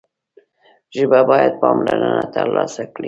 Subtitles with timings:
[0.95, 2.99] ژبه باید پاملرنه ترلاسه کړي.